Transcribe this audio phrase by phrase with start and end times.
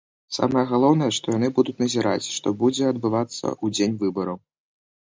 [0.37, 4.37] Самае галоўнае, што яны будуць назіраць, што будзе адбывацца ў дзень выбараў.